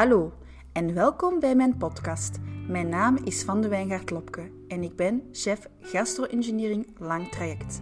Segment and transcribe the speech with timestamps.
[0.00, 0.32] Hallo
[0.72, 2.38] en welkom bij mijn podcast.
[2.68, 7.80] Mijn naam is Van de Wijngaard Lopke en ik ben chef gastro-engineering lang traject.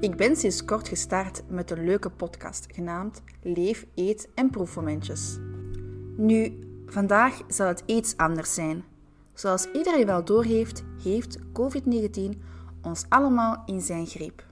[0.00, 5.38] Ik ben sinds kort gestart met een leuke podcast genaamd Leef, Eet en Proefmomentjes.
[6.16, 8.84] Nu, vandaag zal het iets anders zijn.
[9.34, 12.38] Zoals iedereen wel doorheeft, heeft COVID-19
[12.80, 14.44] ons allemaal in zijn greep.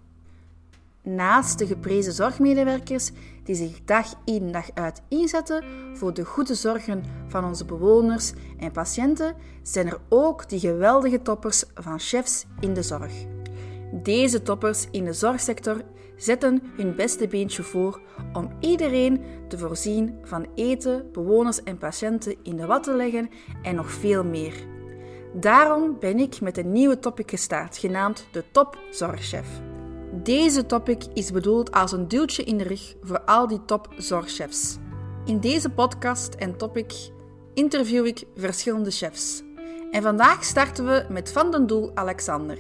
[1.03, 3.11] Naast de geprezen zorgmedewerkers
[3.51, 5.65] die zich dag in dag uit inzetten
[5.95, 11.65] voor de goede zorgen van onze bewoners en patiënten, zijn er ook die geweldige toppers
[11.75, 13.13] van chefs in de zorg.
[13.93, 15.83] Deze toppers in de zorgsector
[16.17, 18.01] zetten hun beste beentje voor
[18.33, 23.31] om iedereen te voorzien van eten, bewoners en patiënten in de wat te leggen
[23.63, 24.55] en nog veel meer.
[25.35, 29.70] Daarom ben ik met een nieuwe topic gestart, genaamd de Top Zorgchef.
[30.13, 34.77] Deze topic is bedoeld als een duwtje in de rug voor al die topzorgchefs.
[35.25, 37.11] In deze podcast en topic
[37.55, 39.43] interview ik verschillende chefs.
[39.91, 42.59] En vandaag starten we met Van den Doel Alexander.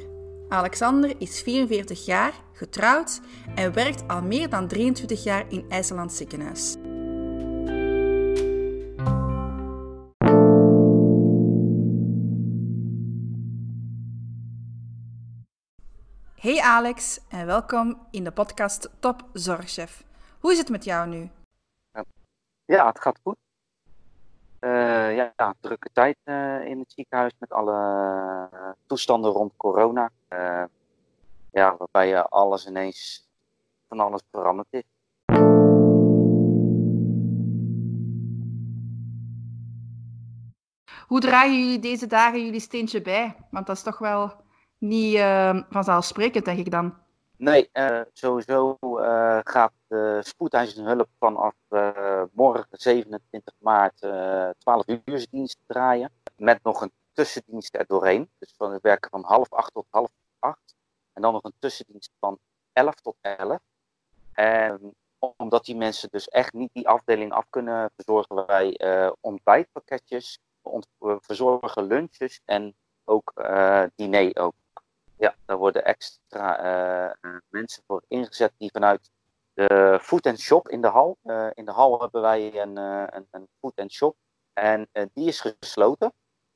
[0.48, 3.20] Alexander is 44 jaar, getrouwd
[3.54, 6.76] en werkt al meer dan 23 jaar in IJsland ziekenhuis.
[16.40, 20.04] Hey Alex en welkom in de podcast Top Zorgchef.
[20.38, 21.30] Hoe is het met jou nu?
[22.64, 23.36] Ja, het gaat goed.
[24.60, 27.72] Uh, ja, ja, drukke tijd uh, in het ziekenhuis met alle
[28.54, 30.10] uh, toestanden rond corona.
[31.50, 33.28] ja, waarbij alles ineens
[33.88, 34.84] van alles veranderd is.
[41.06, 43.36] Hoe dragen jullie deze dagen jullie steentje bij?
[43.50, 44.48] Want dat is toch wel
[44.80, 46.94] niet uh, vanzelfsprekend, denk ik dan.
[47.36, 51.54] Nee, uh, sowieso uh, gaat de spoedeisende hulp vanaf
[52.32, 53.98] morgen 27 maart
[54.58, 56.10] 12 uur dienst draaien.
[56.36, 58.30] Met nog een tussendienst er doorheen.
[58.38, 60.74] Dus we werken van half acht tot half acht.
[61.12, 62.38] En dan nog een tussendienst van
[62.72, 63.58] 11 tot 11.
[64.32, 68.80] En omdat die mensen dus echt niet die afdeling af kunnen, verzorgen wij
[69.20, 70.38] ontbijtpakketjes,
[70.98, 72.74] we verzorgen lunches en
[73.04, 73.32] ook
[73.94, 74.54] diner ook.
[75.20, 76.64] Ja, daar worden extra
[77.24, 79.10] uh, mensen voor ingezet die vanuit
[79.52, 81.18] de food and shop in de hal.
[81.24, 84.16] Uh, in de hal hebben wij een, een, een food and shop.
[84.52, 86.12] En die is gesloten.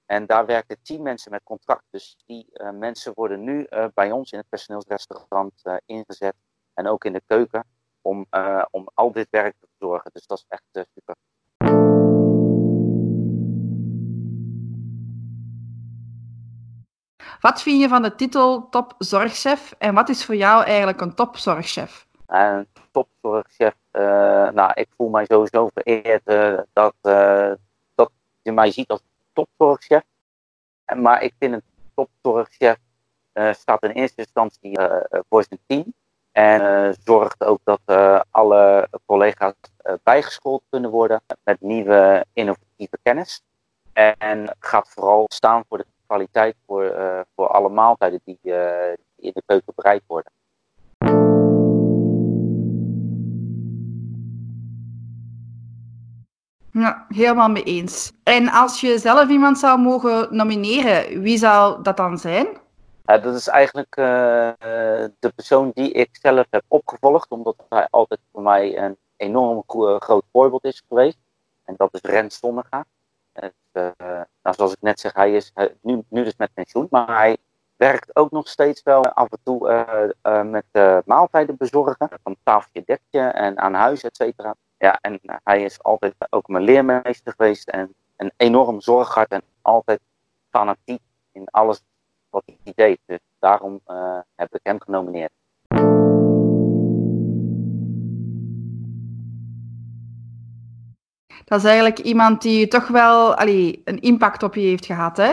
[0.07, 1.85] En daar werken tien mensen met contract.
[1.91, 6.35] Dus die mensen worden nu bij ons in het personeelsrestaurant ingezet.
[6.75, 7.65] En ook in de keuken.
[8.01, 8.27] Om,
[8.71, 10.11] om al dit werk te verzorgen.
[10.13, 11.17] Dus dat is echt super.
[17.45, 22.07] Wat vind je van de titel topzorgchef en wat is voor jou eigenlijk een topzorgchef?
[22.27, 24.03] Een topzorgchef, uh,
[24.49, 26.95] nou, ik voel mij sowieso vereerd uh, dat,
[27.95, 28.11] dat
[28.43, 30.03] je mij ziet als topzorgchef.
[30.97, 31.63] Maar ik vind een
[31.95, 32.77] topzorgchef
[33.53, 34.79] staat in eerste instantie
[35.29, 35.95] voor zijn team.
[36.33, 37.81] En zorgt ook dat
[38.31, 39.55] alle collega's
[40.03, 43.43] bijgeschoold kunnen worden met nieuwe innovatieve kennis.
[44.19, 49.31] En gaat vooral staan voor de kwaliteit voor, uh, voor alle maaltijden die, uh, in
[49.35, 50.33] de keuken bereid worden.
[56.73, 58.13] Ja, helemaal mee eens.
[58.23, 62.47] En als je zelf iemand zou mogen nomineren, wie zou dat dan zijn?
[63.05, 64.05] Ja, dat is eigenlijk uh,
[65.19, 69.63] de persoon die ik zelf heb opgevolgd, omdat hij altijd voor mij een enorm
[69.99, 71.19] groot voorbeeld is geweest.
[71.65, 72.85] En dat is Rens Zonnega.
[73.43, 73.87] Uh,
[74.43, 77.37] nou, zoals ik net zeg, hij is nu, nu dus met pensioen, maar hij
[77.77, 80.65] werkt ook nog steeds wel af en toe uh, uh, met
[81.07, 84.55] maaltijden bezorgen, van tafeltje dekje en aan huis, et cetera.
[84.79, 90.01] Ja, en hij is altijd ook mijn leermeester geweest en een enorm zorghart en altijd
[90.51, 91.03] fanatiek
[91.33, 91.83] in alles
[92.31, 92.99] wat hij deed.
[93.07, 93.81] Dus daarom
[94.35, 95.33] heb ik hem genomineerd.
[101.55, 105.17] Dat is eigenlijk iemand die toch wel allee, een impact op je heeft gehad.
[105.17, 105.33] Hè?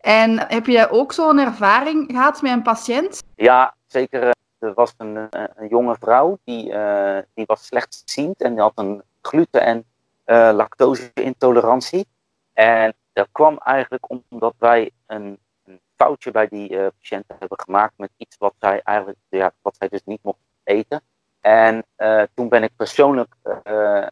[0.00, 3.22] En heb je ook zo'n ervaring gehad met een patiënt?
[3.34, 4.22] Ja, zeker.
[4.22, 8.60] Eh, er was een, eh, een jonge vrouw die, uh, die was slechtziend en die
[8.60, 9.84] had een gluten- en
[10.26, 12.06] uh, lactose-intolerantie.
[12.52, 17.92] En dat kwam eigenlijk omdat wij een, een foutje bij die uh, patiënt hebben gemaakt
[17.96, 21.00] met iets wat zij eigenlijk, ja, wat zij dus niet mocht eten.
[21.40, 21.84] En
[22.34, 23.34] toen ben ik persoonlijk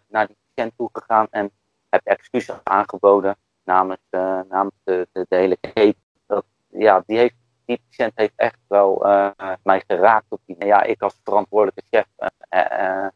[0.09, 0.37] naar die
[0.77, 1.51] toegegaan en
[1.89, 6.03] heb excuses aangeboden namens, uh, namens de, de, hele keten.
[6.27, 7.35] Dat, ja, die, heeft,
[7.65, 9.31] die patiënt heeft echt wel uh,
[9.63, 10.27] mij geraakt.
[10.29, 12.07] Op die, ja, ik als verantwoordelijke chef
[12.51, 13.07] uh,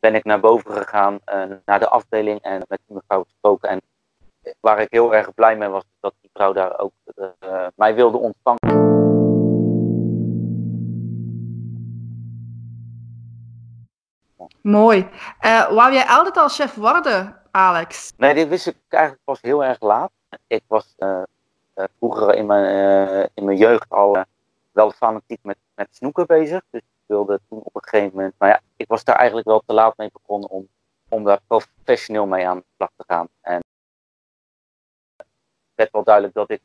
[0.00, 1.18] ben ik naar boven gegaan
[1.64, 3.68] naar de afdeling en met die mevrouw gesproken.
[3.68, 3.80] En
[4.80, 6.92] ik heel erg blij mee was, dat die vrouw daar ook
[7.74, 8.83] mij wilde ontvangen.
[14.64, 15.08] Mooi.
[15.40, 18.12] Uh, wou jij altijd al chef worden, Alex?
[18.16, 20.10] Nee, dit wist ik eigenlijk pas heel erg laat.
[20.46, 21.22] Ik was uh,
[21.98, 24.24] vroeger in mijn, in mijn jeugd al
[24.72, 26.62] wel fanatiek met, met snoeken bezig.
[26.70, 29.62] Dus ik wilde toen op een gegeven moment, maar ja, ik was daar eigenlijk wel
[29.66, 30.68] te laat mee begonnen om,
[31.08, 33.28] om daar professioneel mee aan de slag te gaan.
[33.40, 33.62] En
[35.16, 35.26] het
[35.74, 36.62] werd wel duidelijk dat ik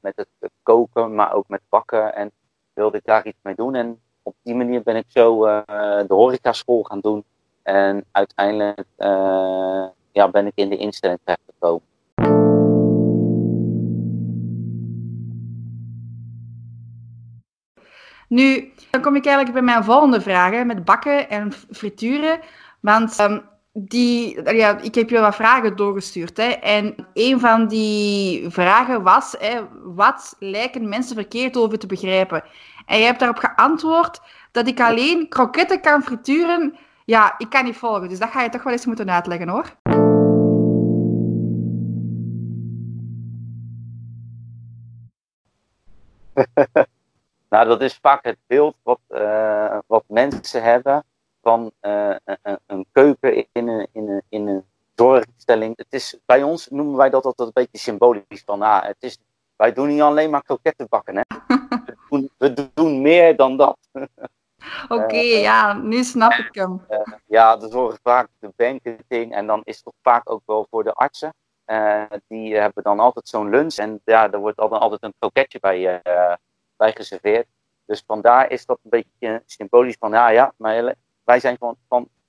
[0.00, 2.32] met het koken, maar ook met bakken en
[2.72, 3.74] wilde ik daar iets mee doen.
[3.74, 5.60] En op die manier ben ik zo uh,
[6.06, 7.24] de horecaschool gaan doen.
[7.62, 11.82] En uiteindelijk uh, ja, ben ik in de instelling terechtgekomen.
[18.28, 22.40] Nu, dan kom ik eigenlijk bij mijn volgende vragen met bakken en frituren.
[22.80, 26.36] Want um, die, ja, ik heb je wat vragen doorgestuurd.
[26.36, 32.44] Hè, en een van die vragen was: hè, wat lijken mensen verkeerd over te begrijpen?
[32.86, 34.20] En je hebt daarop geantwoord
[34.52, 36.76] dat ik alleen kroketten kan frituren.
[37.04, 38.08] Ja, ik kan niet volgen.
[38.08, 39.76] Dus dat ga je toch wel eens moeten uitleggen hoor.
[47.50, 51.04] Nou, dat is vaak het beeld wat, uh, wat mensen hebben
[51.50, 54.64] van uh, een, een, keuken in een, in, een, in een
[54.94, 55.76] zorginstelling.
[55.76, 58.42] Het is, bij ons noemen wij dat altijd een beetje symbolisch.
[58.44, 59.18] Van, ah, het is,
[59.56, 61.16] wij doen niet alleen maar kroketten bakken.
[61.16, 61.22] Hè?
[61.46, 63.78] we, doen, we doen meer dan dat.
[64.88, 66.86] Oké, okay, uh, ja, nu snap ik hem.
[67.26, 70.84] ja, de zorgen vaak de banketing en dan is het toch vaak ook wel voor
[70.84, 71.34] de artsen.
[72.28, 76.02] die hebben dan altijd zo'n lunch en ja, er wordt dan altijd een kroketje bij
[76.76, 77.46] bij geserveerd.
[77.86, 80.94] Dus vandaar is dat een beetje symbolisch van, ja, ja, maar
[81.24, 81.76] wij zijn van,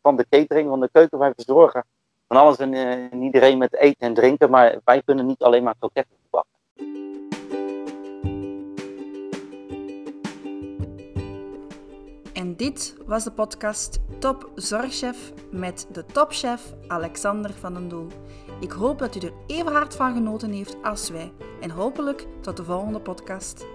[0.01, 1.85] van, de catering, van de keuken, wij verzorgen
[2.27, 5.75] van alles en uh, iedereen met eten en drinken, maar wij kunnen niet alleen maar
[5.79, 6.49] kroketten bakken.
[12.33, 18.07] En dit was de podcast Top Zorgchef met de topchef Alexander van den Doel.
[18.59, 21.31] Ik hoop dat u er even hard van genoten heeft als wij.
[21.61, 23.65] En hopelijk tot de volgende podcast.